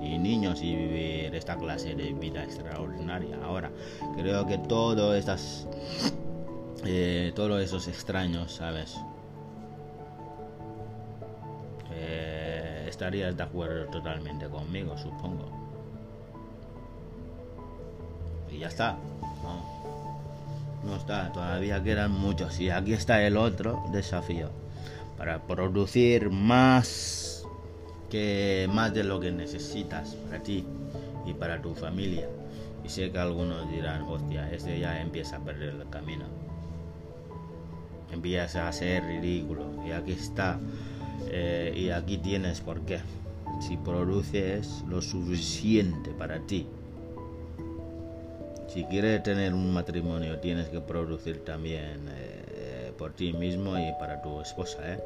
Y 0.00 0.16
niños 0.18 0.62
y 0.62 0.76
vivir 0.76 1.34
esta 1.34 1.56
clase 1.56 1.94
de 1.94 2.12
vida 2.12 2.44
extraordinaria. 2.44 3.36
Ahora, 3.42 3.72
creo 4.16 4.46
que 4.46 4.58
todo 4.58 5.14
estas, 5.16 5.66
eh, 6.84 7.32
todos 7.34 7.60
esos 7.60 7.88
extraños, 7.88 8.52
¿sabes? 8.52 8.96
Estarías 12.98 13.36
de 13.36 13.44
acuerdo 13.44 13.84
totalmente 13.92 14.48
conmigo, 14.48 14.98
supongo. 14.98 15.48
Y 18.50 18.58
ya 18.58 18.66
está. 18.66 18.96
No, 20.84 20.96
está, 20.96 21.32
todavía 21.32 21.80
quedan 21.80 22.10
muchos. 22.10 22.58
Y 22.58 22.70
aquí 22.70 22.94
está 22.94 23.22
el 23.22 23.36
otro 23.36 23.84
desafío. 23.92 24.50
Para 25.16 25.46
producir 25.46 26.28
más 26.30 27.46
que 28.10 28.68
más 28.72 28.92
de 28.92 29.04
lo 29.04 29.20
que 29.20 29.30
necesitas 29.30 30.16
para 30.16 30.42
ti 30.42 30.64
y 31.24 31.34
para 31.34 31.62
tu 31.62 31.76
familia. 31.76 32.28
Y 32.84 32.88
sé 32.88 33.12
que 33.12 33.18
algunos 33.18 33.70
dirán, 33.70 34.02
hostia, 34.02 34.50
este 34.50 34.80
ya 34.80 35.00
empieza 35.00 35.36
a 35.36 35.40
perder 35.44 35.74
el 35.74 35.88
camino. 35.88 36.24
Empieza 38.10 38.66
a 38.66 38.72
ser 38.72 39.04
ridículo. 39.04 39.86
Y 39.86 39.92
aquí 39.92 40.12
está 40.12 40.58
eh, 41.26 41.72
y 41.76 41.90
aquí 41.90 42.18
tienes 42.18 42.60
por 42.60 42.80
qué. 42.82 43.00
Si 43.60 43.76
produces 43.76 44.84
lo 44.88 45.02
suficiente 45.02 46.10
para 46.10 46.40
ti. 46.46 46.66
Si 48.68 48.84
quieres 48.84 49.22
tener 49.22 49.54
un 49.54 49.72
matrimonio 49.72 50.38
tienes 50.38 50.68
que 50.68 50.80
producir 50.80 51.42
también 51.44 52.06
eh, 52.10 52.92
por 52.98 53.12
ti 53.12 53.32
mismo 53.32 53.78
y 53.78 53.92
para 53.98 54.20
tu 54.20 54.40
esposa. 54.40 54.78
¿eh? 54.84 54.98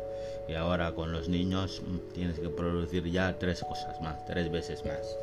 Y 0.48 0.54
ahora 0.54 0.92
con 0.92 1.12
los 1.12 1.28
niños 1.28 1.82
mm, 1.86 2.12
tienes 2.12 2.38
que 2.38 2.48
producir 2.48 3.10
ya 3.10 3.38
tres 3.38 3.62
cosas 3.62 4.00
más, 4.00 4.24
tres 4.26 4.50
veces 4.50 4.84
más. 4.84 5.16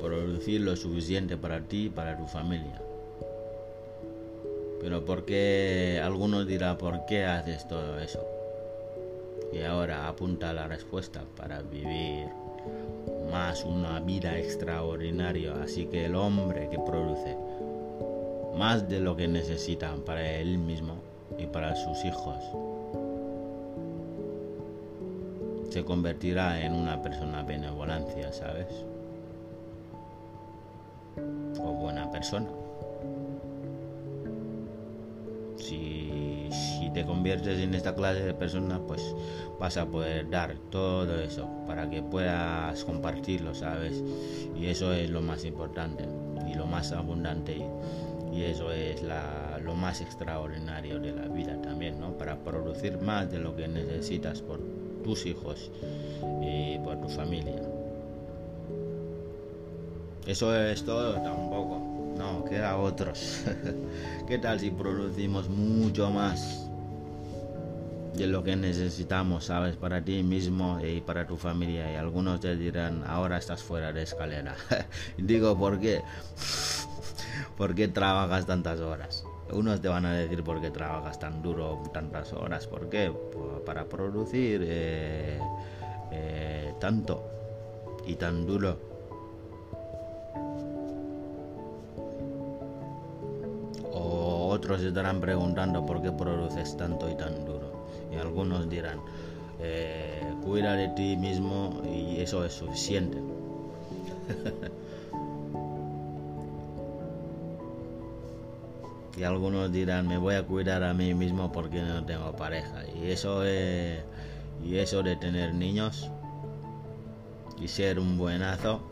Producir 0.00 0.60
lo 0.60 0.76
suficiente 0.76 1.36
para 1.36 1.60
ti 1.60 1.86
y 1.86 1.90
para 1.90 2.16
tu 2.16 2.26
familia. 2.26 2.80
Pero 4.80 5.04
¿por 5.04 5.24
qué? 5.24 6.00
Algunos 6.02 6.46
dirán, 6.46 6.76
¿por 6.76 7.06
qué 7.06 7.24
haces 7.24 7.66
todo 7.66 7.98
eso? 7.98 8.35
Y 9.52 9.62
ahora 9.62 10.08
apunta 10.08 10.52
la 10.52 10.66
respuesta 10.66 11.24
para 11.36 11.62
vivir 11.62 12.28
más 13.30 13.64
una 13.64 14.00
vida 14.00 14.38
extraordinaria. 14.38 15.54
Así 15.62 15.86
que 15.86 16.06
el 16.06 16.14
hombre 16.14 16.68
que 16.70 16.78
produce 16.78 17.36
más 18.56 18.88
de 18.88 19.00
lo 19.00 19.16
que 19.16 19.28
necesitan 19.28 20.00
para 20.02 20.30
él 20.32 20.58
mismo 20.58 20.96
y 21.38 21.46
para 21.46 21.76
sus 21.76 22.04
hijos 22.04 22.42
se 25.70 25.84
convertirá 25.84 26.64
en 26.64 26.72
una 26.72 27.02
persona 27.02 27.42
benevolencia, 27.42 28.32
¿sabes? 28.32 28.66
O 31.60 31.72
buena 31.72 32.10
persona. 32.10 32.48
Te 36.96 37.04
conviertes 37.04 37.58
en 37.58 37.74
esta 37.74 37.94
clase 37.94 38.22
de 38.22 38.32
persona, 38.32 38.80
pues 38.80 39.14
vas 39.60 39.76
a 39.76 39.84
poder 39.84 40.30
dar 40.30 40.56
todo 40.70 41.20
eso 41.20 41.46
para 41.66 41.90
que 41.90 42.02
puedas 42.02 42.82
compartirlo, 42.84 43.54
¿sabes? 43.54 44.02
Y 44.58 44.68
eso 44.68 44.94
es 44.94 45.10
lo 45.10 45.20
más 45.20 45.44
importante 45.44 46.06
y 46.50 46.54
lo 46.54 46.64
más 46.64 46.92
abundante 46.92 47.58
y 48.32 48.44
eso 48.44 48.72
es 48.72 49.02
lo 49.62 49.74
más 49.74 50.00
extraordinario 50.00 50.98
de 50.98 51.12
la 51.12 51.28
vida 51.28 51.60
también, 51.60 52.00
¿no? 52.00 52.16
Para 52.16 52.42
producir 52.42 52.96
más 52.98 53.30
de 53.30 53.40
lo 53.40 53.54
que 53.54 53.68
necesitas 53.68 54.40
por 54.40 54.60
tus 55.04 55.26
hijos 55.26 55.70
y 56.40 56.78
por 56.78 56.98
tu 56.98 57.10
familia. 57.10 57.60
Eso 60.26 60.56
es 60.56 60.82
todo 60.82 61.12
tampoco. 61.20 61.78
No, 62.16 62.42
queda 62.46 62.78
otros. 62.78 63.42
¿Qué 64.26 64.38
tal 64.38 64.58
si 64.58 64.70
producimos 64.70 65.50
mucho 65.50 66.10
más? 66.10 66.65
De 68.16 68.26
lo 68.26 68.42
que 68.42 68.56
necesitamos, 68.56 69.44
¿sabes? 69.44 69.76
Para 69.76 70.02
ti 70.02 70.22
mismo 70.22 70.80
y 70.80 71.00
para 71.00 71.26
tu 71.26 71.36
familia. 71.36 71.92
Y 71.92 71.96
algunos 71.96 72.40
te 72.40 72.56
dirán, 72.56 73.04
ahora 73.06 73.36
estás 73.36 73.62
fuera 73.62 73.92
de 73.92 74.02
escalera. 74.02 74.56
Digo, 75.18 75.56
¿por 75.56 75.78
qué? 75.78 76.02
¿Por 77.56 77.74
qué 77.74 77.88
trabajas 77.88 78.46
tantas 78.46 78.80
horas? 78.80 79.24
Unos 79.52 79.80
te 79.80 79.88
van 79.88 80.06
a 80.06 80.14
decir 80.14 80.42
por 80.42 80.60
qué 80.60 80.70
trabajas 80.70 81.18
tan 81.18 81.42
duro 81.42 81.82
tantas 81.92 82.32
horas. 82.32 82.66
¿Por 82.66 82.88
qué? 82.88 83.12
para 83.64 83.84
producir 83.84 84.62
eh, 84.64 85.40
eh, 86.12 86.74
tanto 86.80 87.22
y 88.06 88.14
tan 88.14 88.46
duro. 88.46 88.78
O 93.92 94.48
otros 94.50 94.82
estarán 94.82 95.20
preguntando 95.20 95.84
por 95.84 96.00
qué 96.00 96.12
produces 96.12 96.76
tanto 96.76 97.10
y 97.10 97.16
tan 97.16 97.44
duro 97.44 97.55
algunos 98.16 98.68
dirán, 98.68 99.00
eh, 99.60 100.22
cuida 100.44 100.74
de 100.74 100.88
ti 100.88 101.16
mismo 101.16 101.82
y 101.84 102.20
eso 102.20 102.44
es 102.44 102.52
suficiente. 102.52 103.18
y 109.16 109.22
algunos 109.22 109.72
dirán, 109.72 110.06
me 110.06 110.18
voy 110.18 110.34
a 110.34 110.42
cuidar 110.42 110.82
a 110.82 110.92
mí 110.92 111.14
mismo 111.14 111.50
porque 111.50 111.80
no 111.80 112.04
tengo 112.04 112.32
pareja. 112.36 112.84
Y 113.00 113.10
eso 113.10 113.44
es, 113.44 114.00
y 114.64 114.76
eso 114.76 115.02
de 115.02 115.16
tener 115.16 115.54
niños 115.54 116.10
y 117.58 117.68
ser 117.68 117.98
un 117.98 118.18
buenazo, 118.18 118.82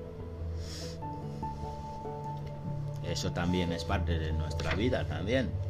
eso 3.06 3.32
también 3.32 3.70
es 3.72 3.84
parte 3.84 4.18
de 4.18 4.32
nuestra 4.32 4.74
vida 4.74 5.06
también. 5.06 5.63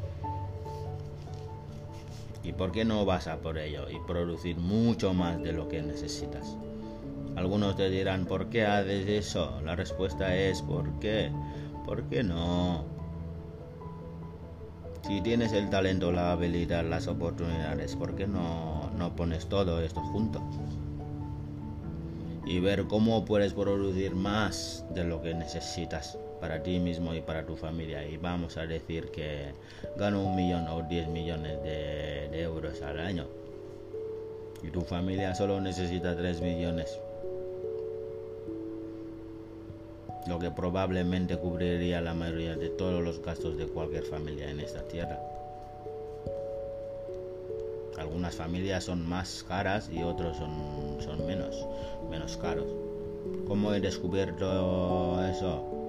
¿Y 2.45 2.53
por 2.53 2.73
qué 2.73 2.85
no 2.85 3.07
vas 3.07 3.27
a 3.27 3.39
por 3.39 3.57
ello 3.57 3.89
y 3.89 3.99
producir 4.07 4.59
mucho 4.59 5.15
más 5.15 5.43
de 5.43 5.53
lo 5.53 5.67
que 5.67 5.83
necesitas? 5.83 6.57
Algunos 7.37 7.75
te 7.75 7.89
dirán, 7.89 8.27
¿por 8.27 8.51
qué 8.51 8.67
haces 8.67 9.09
eso? 9.09 9.61
La 9.65 9.75
respuesta 9.75 10.37
es, 10.37 10.61
¿por 10.61 11.01
qué? 11.01 11.33
¿Por 11.87 12.05
qué 12.05 12.23
no? 12.23 12.85
Si 15.03 15.21
tienes 15.23 15.53
el 15.53 15.71
talento, 15.71 16.13
la 16.13 16.33
habilidad, 16.33 16.85
las 16.85 17.09
oportunidades, 17.09 17.97
¿por 17.97 18.15
qué 18.15 18.27
no, 18.27 18.91
no 18.97 19.17
pones 19.17 19.47
todo 19.47 19.81
esto 19.81 20.01
junto? 20.01 20.43
Y 22.47 22.61
ver 22.61 22.87
cómo 22.87 23.25
puedes 23.25 23.55
producir 23.55 24.15
más 24.15 24.85
de 24.95 25.05
lo 25.05 25.23
que 25.23 25.35
necesitas 25.35 26.19
para 26.45 26.63
ti 26.63 26.79
mismo 26.79 27.15
y 27.15 27.23
para 27.23 27.47
tu 27.47 27.57
familia. 27.57 28.07
Y 28.07 28.19
vamos 28.19 28.59
a 28.59 28.67
decir 28.67 29.11
que 29.11 29.55
gano 29.97 30.23
un 30.23 30.37
millón 30.37 30.69
o 30.69 30.83
diez 30.83 31.09
millones 31.09 31.63
de, 31.63 32.43
euros 32.43 32.83
al 32.83 33.01
año. 33.01 33.25
Y 34.63 34.69
tu 34.69 34.83
familia 34.83 35.35
solo 35.35 35.59
necesita 35.63 36.15
tres 36.15 36.43
millones. 36.43 37.01
Lo 40.27 40.39
que 40.39 40.51
probablemente 40.51 41.39
cubriría 41.39 42.03
la 42.03 42.13
mayoría 42.13 42.57
de 42.57 42.69
todos 42.69 43.03
los 43.03 43.23
gastos 43.23 43.57
de 43.57 43.67
cualquier 43.67 44.05
familia 44.05 44.51
en 44.51 44.61
esta 44.61 44.87
tierra. 44.87 45.19
Algunas 47.97 48.35
familias 48.35 48.85
son 48.85 49.09
más 49.09 49.47
caras 49.49 49.89
y 49.91 50.03
otros 50.03 50.37
son, 50.37 50.99
son 51.01 51.27
menos, 51.27 51.67
menos 52.11 52.37
caros. 52.37 52.67
¿Cómo 53.47 53.73
he 53.73 53.81
descubierto 53.81 55.25
eso? 55.25 55.84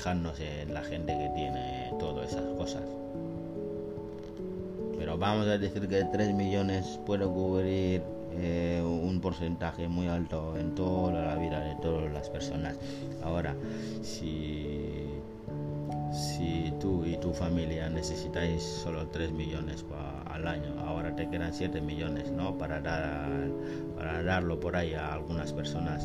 Fijarnos 0.00 0.40
en 0.40 0.72
la 0.72 0.82
gente 0.82 1.12
que 1.12 1.28
tiene 1.34 1.92
todas 1.98 2.30
esas 2.30 2.44
cosas. 2.56 2.82
Pero 4.98 5.18
vamos 5.18 5.46
a 5.46 5.58
decir 5.58 5.86
que 5.88 6.04
3 6.04 6.32
millones 6.34 6.98
puede 7.04 7.26
cubrir 7.26 8.02
eh, 8.32 8.82
un 8.82 9.20
porcentaje 9.20 9.88
muy 9.88 10.08
alto 10.08 10.56
en 10.56 10.74
toda 10.74 11.12
la 11.22 11.34
vida 11.34 11.60
de 11.60 11.74
todas 11.82 12.10
las 12.14 12.30
personas. 12.30 12.76
Ahora, 13.22 13.54
si, 14.00 15.04
si 16.12 16.72
tú 16.80 17.04
y 17.04 17.18
tu 17.18 17.34
familia 17.34 17.90
necesitáis 17.90 18.62
solo 18.62 19.06
3 19.08 19.32
millones 19.32 19.84
al 20.24 20.48
año, 20.48 20.80
ahora 20.80 21.14
te 21.14 21.28
quedan 21.28 21.52
7 21.52 21.78
millones, 21.82 22.30
¿no? 22.30 22.56
Para, 22.56 22.80
dar, 22.80 23.28
para 23.98 24.22
darlo 24.22 24.58
por 24.58 24.76
ahí 24.76 24.94
a 24.94 25.12
algunas 25.12 25.52
personas. 25.52 26.02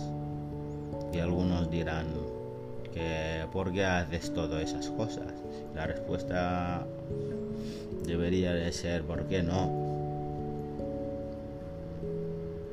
Y 1.13 1.19
algunos 1.19 1.71
dirán, 1.71 2.07
que 2.95 3.45
¿por 3.51 3.71
qué 3.73 3.85
haces 3.85 4.33
todas 4.33 4.63
esas 4.63 4.89
cosas? 4.89 5.33
La 5.75 5.85
respuesta 5.85 6.87
debería 8.05 8.53
de 8.53 8.71
ser 8.71 9.03
¿por 9.03 9.27
qué 9.27 9.43
no? 9.43 9.85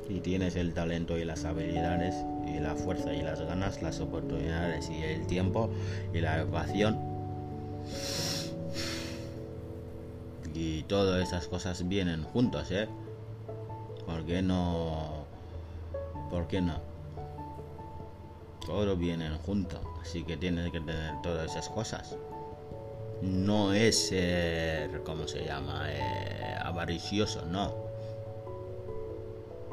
Si 0.07 0.21
tienes 0.21 0.57
el 0.57 0.73
talento 0.73 1.19
y 1.19 1.25
las 1.25 1.45
habilidades 1.45 2.15
y 2.47 2.61
la 2.61 2.75
fuerza 2.77 3.13
y 3.13 3.23
las 3.23 3.41
ganas, 3.41 3.83
las 3.83 4.01
oportunidades 4.01 4.89
y 4.89 5.03
el 5.03 5.27
tiempo 5.27 5.71
y 6.15 6.21
la 6.21 6.39
educación 6.39 6.99
y 10.55 10.83
todas 10.85 11.27
esas 11.27 11.49
cosas 11.49 11.89
vienen 11.89 12.23
juntos, 12.23 12.71
¿eh? 12.71 12.89
¿Por 14.07 14.25
qué 14.25 14.43
no? 14.43 15.25
¿Por 16.31 16.47
qué 16.47 16.61
no? 16.61 16.92
Todo 18.67 18.97
vienen 18.97 19.37
juntos, 19.39 19.81
así 20.01 20.23
que 20.25 20.37
tienes 20.37 20.71
que 20.71 20.81
tener 20.81 21.21
todas 21.23 21.51
esas 21.51 21.69
cosas. 21.69 22.17
No 23.21 23.73
es 23.73 24.09
ser, 24.09 25.03
¿cómo 25.05 25.27
se 25.29 25.45
llama? 25.45 25.87
Eh, 25.89 26.57
avaricioso, 26.63 27.45
no. 27.47 27.93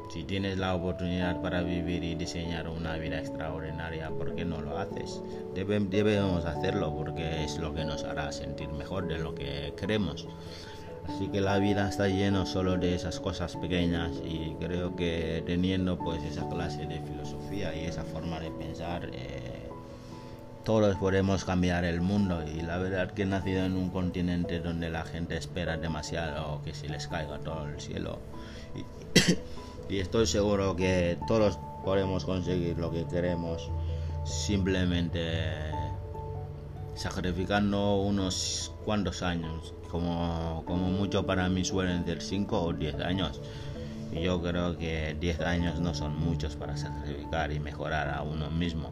Si 0.09 0.23
tienes 0.23 0.57
la 0.57 0.73
oportunidad 0.73 1.39
para 1.39 1.61
vivir 1.61 2.03
y 2.03 2.15
diseñar 2.15 2.67
una 2.67 2.97
vida 2.97 3.19
extraordinaria, 3.19 4.09
¿por 4.09 4.35
qué 4.35 4.43
no 4.43 4.59
lo 4.59 4.77
haces? 4.77 5.21
debemos 5.53 6.45
hacerlo 6.45 6.95
porque 6.95 7.43
es 7.43 7.59
lo 7.59 7.73
que 7.75 7.85
nos 7.85 8.03
hará 8.03 8.31
sentir 8.31 8.69
mejor 8.69 9.07
de 9.07 9.19
lo 9.19 9.35
que 9.35 9.73
queremos. 9.77 10.27
Así 11.09 11.27
que 11.27 11.41
la 11.41 11.57
vida 11.57 11.89
está 11.89 12.07
lleno 12.07 12.45
solo 12.45 12.77
de 12.77 12.95
esas 12.95 13.19
cosas 13.19 13.55
pequeñas 13.57 14.11
y 14.23 14.55
creo 14.59 14.95
que 14.95 15.43
teniendo 15.45 15.97
pues 15.97 16.23
esa 16.23 16.47
clase 16.47 16.85
de 16.85 17.01
filosofía 17.01 17.75
y 17.75 17.85
esa 17.85 18.03
forma 18.03 18.39
de 18.39 18.51
pensar 18.51 19.09
eh, 19.11 19.69
todos 20.63 20.95
podemos 20.97 21.45
cambiar 21.45 21.83
el 21.83 21.99
mundo. 22.01 22.43
Y 22.47 22.61
la 22.61 22.77
verdad 22.77 23.11
que 23.11 23.23
he 23.23 23.25
nacido 23.25 23.65
en 23.65 23.75
un 23.75 23.89
continente 23.89 24.59
donde 24.59 24.89
la 24.89 25.03
gente 25.03 25.35
espera 25.35 25.77
demasiado 25.77 26.61
que 26.63 26.75
se 26.75 26.87
les 26.87 27.07
caiga 27.07 27.39
todo 27.39 27.65
el 27.67 27.81
cielo. 27.81 28.19
Y, 29.89 29.93
y 29.95 29.99
estoy 29.99 30.27
seguro 30.27 30.75
que 30.75 31.17
todos 31.27 31.57
podemos 31.83 32.23
conseguir 32.23 32.77
lo 32.77 32.91
que 32.91 33.05
queremos 33.07 33.71
simplemente 34.25 35.78
sacrificando 36.99 37.95
unos 37.95 38.73
cuantos 38.83 39.23
años 39.23 39.73
como, 39.89 40.63
como 40.65 40.89
mucho 40.89 41.25
para 41.25 41.47
mí 41.47 41.63
suelen 41.63 42.05
ser 42.05 42.21
5 42.21 42.61
o 42.61 42.73
10 42.73 42.95
años. 42.99 43.41
Y 44.11 44.21
yo 44.21 44.41
creo 44.41 44.77
que 44.77 45.15
10 45.17 45.39
años 45.41 45.79
no 45.79 45.93
son 45.93 46.19
muchos 46.19 46.57
para 46.57 46.75
sacrificar 46.75 47.53
y 47.53 47.59
mejorar 47.59 48.09
a 48.09 48.21
uno 48.21 48.51
mismo. 48.51 48.91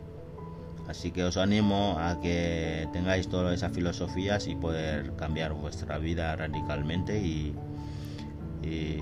Así 0.88 1.12
que 1.12 1.26
os 1.26 1.36
animo 1.36 1.98
a 2.00 2.22
que 2.22 2.88
tengáis 2.94 3.28
todas 3.28 3.54
esas 3.54 3.74
filosofías 3.74 4.48
y 4.48 4.56
poder 4.56 5.14
cambiar 5.18 5.52
vuestra 5.52 5.98
vida 5.98 6.34
radicalmente 6.38 7.20
y, 7.20 7.54
y, 8.64 9.02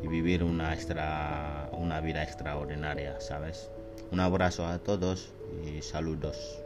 y 0.00 0.08
vivir 0.08 0.44
una, 0.44 0.72
extra, 0.74 1.68
una 1.72 2.00
vida 2.00 2.22
extraordinaria, 2.22 3.20
¿sabes? 3.20 3.68
Un 4.12 4.20
abrazo 4.20 4.64
a 4.64 4.78
todos 4.78 5.32
y 5.66 5.82
saludos. 5.82 6.60